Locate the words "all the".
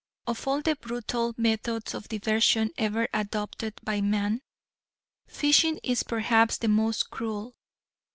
0.47-0.75